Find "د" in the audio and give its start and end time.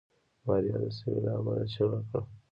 0.83-0.85